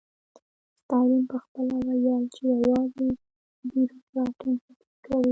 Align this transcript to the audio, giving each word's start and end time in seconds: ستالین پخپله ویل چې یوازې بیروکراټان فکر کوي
ستالین 0.79 1.23
پخپله 1.31 1.77
ویل 2.03 2.23
چې 2.33 2.41
یوازې 2.53 3.07
بیروکراټان 3.69 4.55
فکر 4.65 4.87
کوي 5.05 5.29